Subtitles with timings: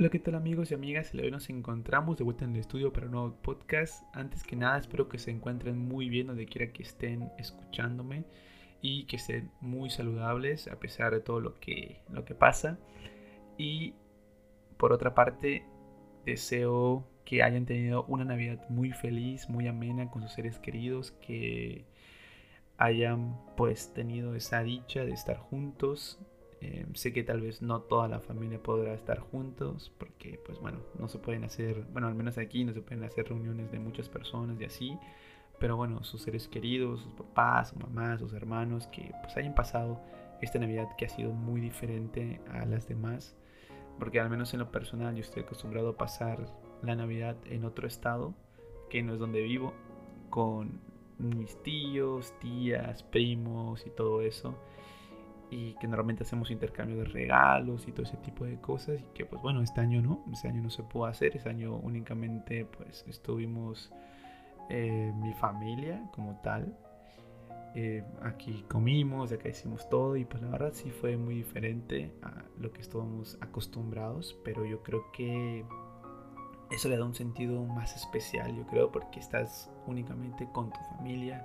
[0.00, 1.12] Hola, ¿qué tal amigos y amigas?
[1.12, 4.02] Hoy nos encontramos de vuelta en el estudio para un nuevo podcast.
[4.14, 8.24] Antes que nada, espero que se encuentren muy bien donde quiera que estén escuchándome
[8.80, 12.78] y que estén muy saludables a pesar de todo lo que, lo que pasa.
[13.58, 13.92] Y
[14.78, 15.66] por otra parte,
[16.24, 21.84] deseo que hayan tenido una Navidad muy feliz, muy amena con sus seres queridos, que
[22.78, 26.18] hayan pues tenido esa dicha de estar juntos
[26.62, 30.80] eh, sé que tal vez no toda la familia podrá estar juntos porque pues bueno,
[30.98, 34.10] no se pueden hacer, bueno, al menos aquí no se pueden hacer reuniones de muchas
[34.10, 34.98] personas y así,
[35.58, 40.02] pero bueno, sus seres queridos, sus papás, sus mamás, sus hermanos que pues hayan pasado
[40.42, 43.34] esta Navidad que ha sido muy diferente a las demás,
[43.98, 46.44] porque al menos en lo personal yo estoy acostumbrado a pasar
[46.82, 48.34] la Navidad en otro estado,
[48.90, 49.72] que no es donde vivo,
[50.28, 50.78] con
[51.18, 54.54] mis tíos, tías, primos y todo eso
[55.50, 59.26] y que normalmente hacemos intercambio de regalos y todo ese tipo de cosas y que
[59.26, 63.04] pues bueno, este año no, este año no se pudo hacer, este año únicamente pues
[63.08, 63.92] estuvimos
[64.68, 66.78] eh, mi familia como tal,
[67.74, 72.44] eh, aquí comimos, acá hicimos todo y pues la verdad sí fue muy diferente a
[72.58, 75.64] lo que estábamos acostumbrados, pero yo creo que
[76.70, 81.44] eso le da un sentido más especial, yo creo, porque estás únicamente con tu familia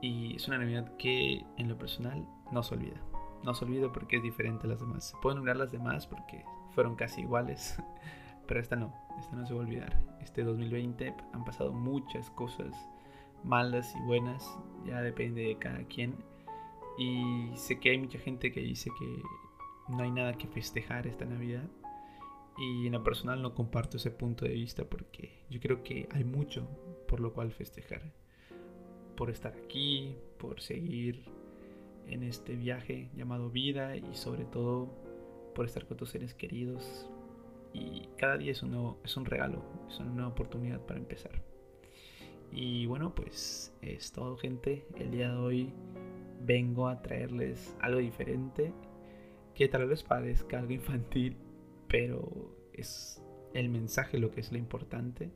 [0.00, 3.00] y es una Navidad que en lo personal no se olvida
[3.42, 5.08] no se olvide porque es diferente a las demás.
[5.08, 7.78] Se pueden olvidar las demás porque fueron casi iguales,
[8.46, 9.98] pero esta no, esta no se va a olvidar.
[10.20, 12.74] Este 2020 han pasado muchas cosas
[13.44, 16.14] malas y buenas, ya depende de cada quien.
[16.98, 19.22] Y sé que hay mucha gente que dice que
[19.88, 21.68] no hay nada que festejar esta Navidad.
[22.58, 26.24] Y en lo personal no comparto ese punto de vista porque yo creo que hay
[26.24, 26.68] mucho
[27.08, 28.12] por lo cual festejar.
[29.16, 31.24] Por estar aquí, por seguir
[32.06, 34.88] en este viaje llamado vida y sobre todo
[35.54, 37.08] por estar con tus seres queridos.
[37.72, 41.42] Y cada día es un, es un regalo, es una nueva oportunidad para empezar.
[42.52, 44.86] Y bueno, pues es todo gente.
[44.96, 45.72] El día de hoy
[46.44, 48.72] vengo a traerles algo diferente
[49.54, 51.36] que tal vez parezca algo infantil,
[51.86, 53.22] pero es
[53.54, 55.30] el mensaje lo que es lo importante.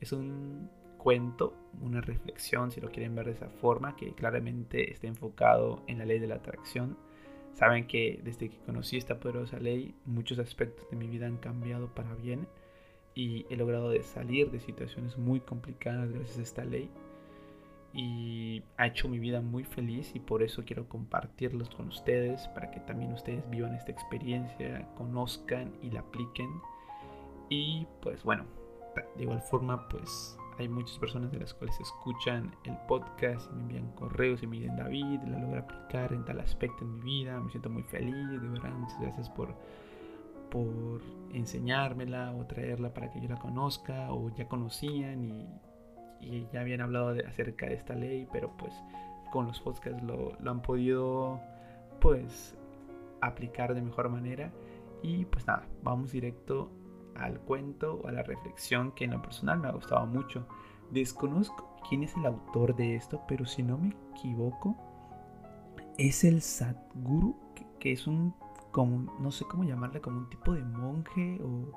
[0.00, 0.70] Es un
[1.08, 5.96] cuento, una reflexión, si lo quieren ver de esa forma, que claramente está enfocado en
[5.96, 6.98] la ley de la atracción.
[7.54, 11.94] Saben que desde que conocí esta poderosa ley, muchos aspectos de mi vida han cambiado
[11.94, 12.46] para bien
[13.14, 16.90] y he logrado de salir de situaciones muy complicadas gracias a esta ley
[17.94, 22.70] y ha hecho mi vida muy feliz y por eso quiero compartirlos con ustedes para
[22.70, 26.50] que también ustedes vivan esta experiencia, conozcan y la apliquen
[27.48, 28.44] y pues bueno,
[29.16, 33.62] de igual forma pues hay muchas personas de las cuales escuchan el podcast y me
[33.62, 37.38] envían correos y me dicen David, la logro aplicar en tal aspecto en mi vida,
[37.38, 39.54] me siento muy feliz, de verdad, muchas gracias por,
[40.50, 41.00] por
[41.32, 45.46] enseñármela o traerla para que yo la conozca o ya conocían y,
[46.52, 48.74] ya habían hablado de, acerca de esta ley, pero pues
[49.30, 51.40] con los podcasts lo, lo han podido
[52.00, 52.58] pues
[53.20, 54.50] aplicar de mejor manera.
[55.00, 56.72] Y pues nada, vamos directo
[57.18, 60.46] al cuento o a la reflexión que en lo personal me ha gustado mucho.
[60.90, 64.76] Desconozco quién es el autor de esto, pero si no me equivoco,
[65.98, 67.36] es el Sadguru,
[67.80, 68.34] que, es un,
[68.70, 71.72] como, no sé cómo llamarle, como un tipo de monje o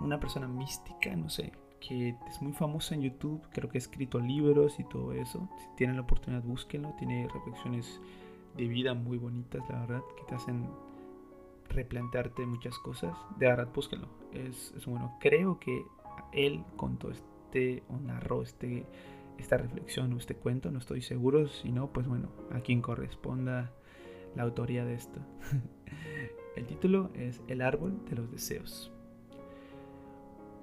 [0.00, 4.18] una persona mística, no sé, que es muy famoso en YouTube, creo que ha escrito
[4.18, 5.48] libros y todo eso.
[5.58, 8.00] Si tienen la oportunidad, búsquenlo, tiene reflexiones
[8.56, 10.68] de vida muy bonitas, la verdad, que te hacen
[11.68, 14.08] replantearte muchas cosas, de verdad búsquenlo.
[14.36, 15.16] Es, bueno.
[15.20, 15.84] Creo que
[16.32, 18.86] él contó este o narró este,
[19.38, 21.48] esta reflexión o este cuento, no estoy seguro.
[21.48, 23.72] Si no, pues bueno, a quien corresponda
[24.34, 25.20] la autoría de esto.
[26.56, 28.92] El título es El árbol de los deseos.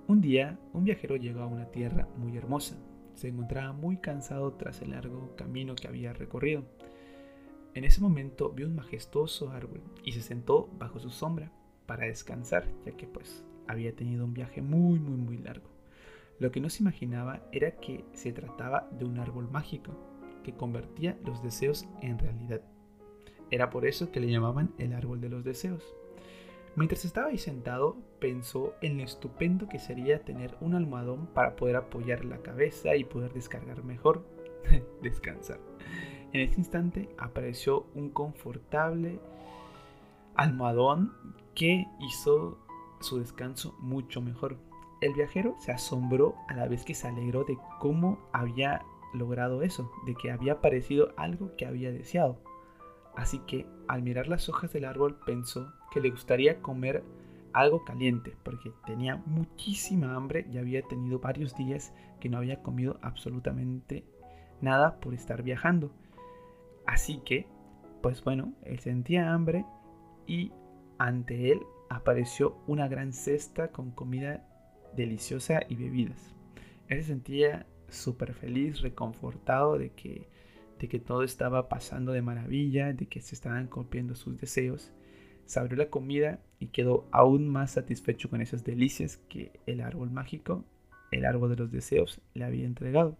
[0.08, 2.78] Un día, un viajero llegó a una tierra muy hermosa.
[3.14, 6.66] Se encontraba muy cansado tras el largo camino que había recorrido.
[7.74, 11.52] En ese momento vio un majestuoso árbol y se sentó bajo su sombra
[11.86, 15.70] para descansar, ya que pues había tenido un viaje muy muy muy largo.
[16.40, 19.94] Lo que no se imaginaba era que se trataba de un árbol mágico
[20.44, 22.62] que convertía los deseos en realidad.
[23.50, 25.96] Era por eso que le llamaban el árbol de los deseos.
[26.76, 31.76] Mientras estaba ahí sentado, pensó en lo estupendo que sería tener un almohadón para poder
[31.76, 34.26] apoyar la cabeza y poder descargar mejor,
[35.04, 35.60] descansar.
[36.32, 39.20] En ese instante apareció un confortable
[40.34, 41.14] almohadón
[41.56, 42.58] que hizo
[43.00, 44.58] su descanso mucho mejor.
[45.02, 48.82] El viajero se asombró a la vez que se alegró de cómo había
[49.14, 52.40] logrado eso, de que había aparecido algo que había deseado.
[53.16, 57.04] Así que al mirar las hojas del árbol pensó que le gustaría comer
[57.54, 62.98] algo caliente, porque tenía muchísima hambre y había tenido varios días que no había comido
[63.02, 64.04] absolutamente
[64.62, 65.92] nada por estar viajando.
[66.88, 67.48] Así que,
[68.02, 69.66] pues bueno, él sentía hambre
[70.26, 70.52] y
[71.04, 71.60] ante él
[71.90, 74.48] apareció una gran cesta con comida
[74.96, 76.34] deliciosa y bebidas.
[76.88, 80.30] Él se sentía súper feliz, reconfortado de que,
[80.80, 84.94] de que todo estaba pasando de maravilla, de que se estaban cumpliendo sus deseos.
[85.46, 90.10] Se abrió la comida y quedó aún más satisfecho con esas delicias que el árbol
[90.10, 90.64] mágico,
[91.12, 93.18] el árbol de los deseos, le había entregado.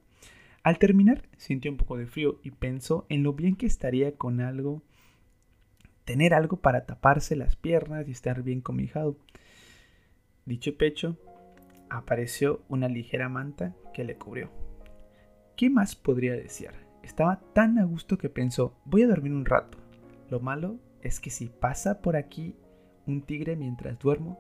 [0.64, 4.40] Al terminar, sintió un poco de frío y pensó en lo bien que estaría con
[4.40, 4.82] algo,
[6.06, 9.18] tener algo para taparse las piernas y estar bien comijado.
[10.46, 11.18] Dicho pecho,
[11.90, 14.50] apareció una ligera manta que le cubrió.
[15.56, 16.76] ¿Qué más podría desear?
[17.04, 19.78] Estaba tan a gusto que pensó, voy a dormir un rato.
[20.30, 22.56] Lo malo es que si pasa por aquí
[23.06, 24.40] un tigre mientras duermo,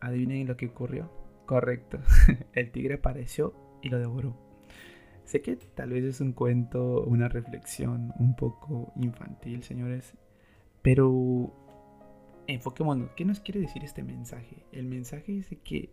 [0.00, 1.10] adivinen lo que ocurrió.
[1.46, 1.98] Correcto,
[2.52, 4.47] el tigre apareció y lo devoró.
[5.28, 10.14] Sé que tal vez es un cuento, una reflexión un poco infantil, señores,
[10.80, 11.52] pero
[12.46, 13.10] enfoquémonos.
[13.10, 14.64] ¿Qué nos quiere decir este mensaje?
[14.72, 15.90] El mensaje es que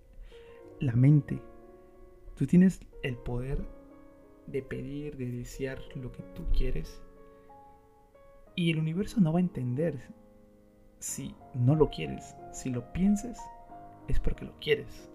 [0.80, 1.42] la mente,
[2.38, 3.68] tú tienes el poder
[4.48, 7.02] de pedir, de desear lo que tú quieres.
[8.56, 10.00] Y el universo no va a entender
[11.00, 12.38] si no lo quieres.
[12.54, 13.38] Si lo piensas,
[14.08, 15.10] es porque lo quieres.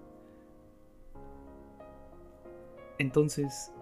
[2.99, 3.73] Entonces,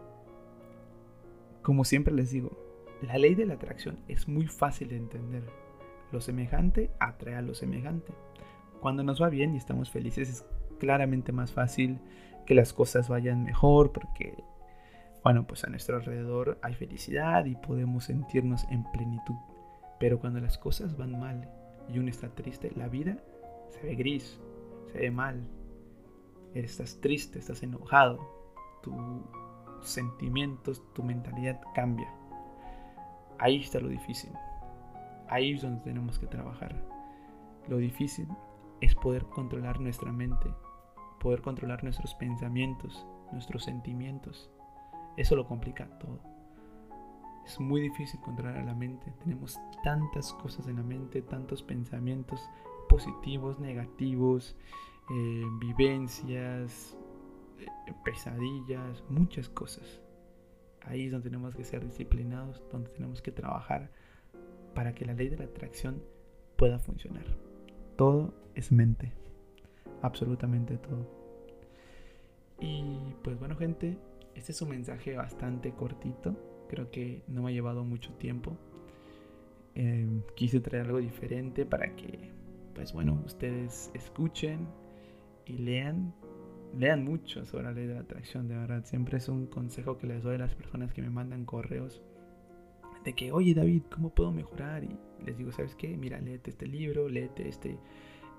[1.69, 2.57] como siempre les digo,
[3.03, 5.43] la ley de la atracción es muy fácil de entender.
[6.13, 8.15] Lo semejante atrae a lo semejante.
[8.81, 10.47] Cuando nos va bien y estamos felices es
[10.79, 11.99] claramente más fácil
[12.47, 14.43] que las cosas vayan mejor porque,
[15.23, 19.37] bueno, pues a nuestro alrededor hay felicidad y podemos sentirnos en plenitud.
[20.01, 21.51] Pero cuando las cosas van mal
[21.93, 23.19] y uno está triste, la vida
[23.69, 24.41] se ve gris,
[24.91, 25.47] se ve mal.
[26.55, 28.27] Estás triste, estás enojado,
[29.83, 32.13] sentimientos, tu mentalidad cambia.
[33.39, 34.33] Ahí está lo difícil.
[35.29, 36.75] Ahí es donde tenemos que trabajar.
[37.69, 38.29] Lo difícil
[38.81, 40.53] es poder controlar nuestra mente,
[41.21, 44.51] poder controlar nuestros pensamientos, nuestros sentimientos.
[45.17, 46.21] Eso lo complica todo.
[47.45, 49.13] Es muy difícil controlar la mente.
[49.25, 52.41] Tenemos tantas cosas en la mente, tantos pensamientos
[52.89, 54.57] positivos, negativos,
[55.11, 56.97] eh, vivencias,
[58.05, 60.01] pesadillas, muchas cosas.
[60.83, 63.91] Ahí es donde tenemos que ser disciplinados, donde tenemos que trabajar
[64.75, 66.03] para que la ley de la atracción
[66.57, 67.25] pueda funcionar.
[67.97, 69.13] Todo es mente.
[70.03, 71.07] Absolutamente todo.
[72.61, 73.99] Y pues bueno gente,
[74.35, 76.37] este es un mensaje bastante cortito.
[76.69, 78.57] Creo que no me ha llevado mucho tiempo.
[79.75, 82.31] Em, quise traer algo diferente para que,
[82.75, 84.67] pues bueno, ustedes escuchen
[85.47, 86.15] y lean.
[86.79, 88.85] Lean mucho sobre la ley de la atracción, de verdad.
[88.85, 92.01] Siempre es un consejo que les doy a las personas que me mandan correos
[93.05, 94.85] de que, oye David, ¿cómo puedo mejorar?
[94.85, 95.97] Y les digo, ¿sabes qué?
[95.97, 97.79] Mira, léete este libro, léete este,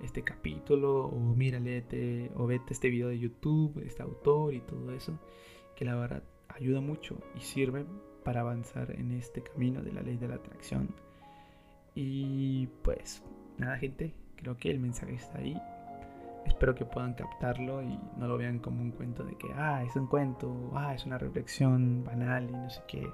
[0.01, 4.93] este capítulo, o mira, léete, o vete este video de YouTube, este autor y todo
[4.93, 5.19] eso,
[5.75, 7.85] que la verdad ayuda mucho y sirve
[8.23, 10.95] para avanzar en este camino de la ley de la atracción.
[11.93, 13.21] Y pues
[13.57, 15.57] nada gente, creo que el mensaje está ahí.
[16.45, 19.95] Espero que puedan captarlo y no lo vean como un cuento de que, ah, es
[19.95, 23.09] un cuento, ah, es una reflexión banal y no sé qué.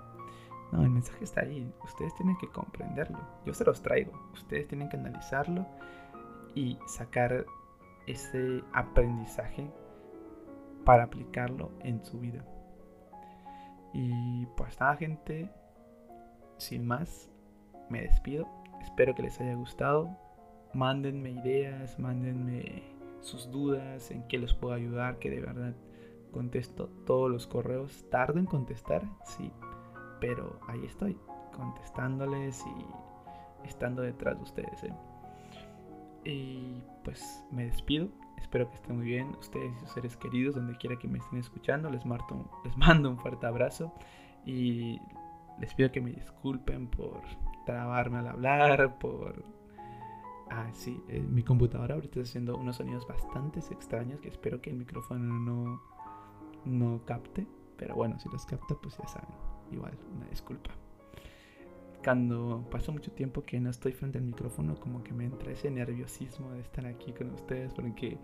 [0.71, 1.71] No, el mensaje está ahí.
[1.83, 3.19] Ustedes tienen que comprenderlo.
[3.45, 4.11] Yo se los traigo.
[4.33, 5.65] Ustedes tienen que analizarlo
[6.55, 7.45] y sacar
[8.07, 9.69] ese aprendizaje
[10.85, 12.43] para aplicarlo en su vida.
[13.93, 15.49] Y pues nada gente,
[16.57, 17.29] sin más,
[17.89, 18.47] me despido.
[18.81, 20.09] Espero que les haya gustado.
[20.73, 22.94] Mándenme ideas, mándenme
[23.25, 25.75] sus dudas, en qué les puedo ayudar, que de verdad
[26.31, 28.05] contesto todos los correos.
[28.09, 29.51] Tardo en contestar, sí,
[30.19, 31.17] pero ahí estoy,
[31.55, 34.83] contestándoles y estando detrás de ustedes.
[34.83, 34.93] ¿eh?
[36.23, 38.09] Y pues me despido.
[38.37, 41.39] Espero que estén muy bien ustedes y sus seres queridos, donde quiera que me estén
[41.39, 41.89] escuchando.
[41.89, 43.93] Les, les mando un fuerte abrazo
[44.45, 44.99] y
[45.59, 47.21] les pido que me disculpen por
[47.65, 49.43] trabarme al hablar, por...
[50.49, 54.69] Ah, sí, eh, mi computadora ahorita está haciendo unos sonidos bastante extraños que espero que
[54.69, 55.81] el micrófono no,
[56.65, 57.47] no capte.
[57.77, 59.35] Pero bueno, si los capta, pues ya saben.
[59.71, 60.71] Igual, una disculpa
[62.05, 65.71] cuando paso mucho tiempo que no estoy frente al micrófono, como que me entra ese
[65.71, 68.19] nerviosismo de estar aquí con ustedes, porque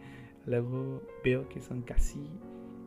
[0.46, 2.30] luego veo que son casi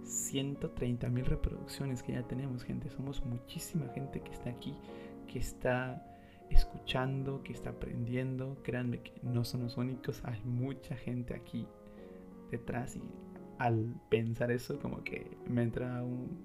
[0.04, 2.90] 130 mil reproducciones que ya tenemos, gente.
[2.90, 4.72] Somos muchísima gente que está aquí,
[5.26, 6.13] que está
[6.50, 8.56] escuchando, que está aprendiendo.
[8.62, 11.66] Créanme que no son los únicos, hay mucha gente aquí
[12.50, 13.02] detrás y
[13.58, 16.38] al pensar eso como que me entra un,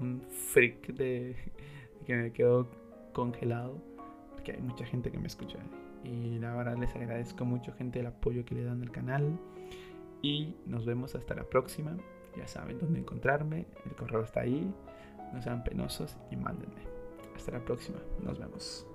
[0.00, 1.36] un freak de
[2.06, 2.68] que me quedo
[3.12, 3.80] congelado
[4.32, 5.58] porque hay mucha gente que me escucha.
[6.04, 9.38] Y la verdad les agradezco mucho gente el apoyo que le dan al canal.
[10.22, 11.96] Y nos vemos hasta la próxima.
[12.36, 13.66] Ya saben dónde encontrarme.
[13.84, 14.72] El correo está ahí.
[15.32, 16.82] No sean penosos y mándenme.
[17.34, 17.98] Hasta la próxima.
[18.22, 18.86] Nos vemos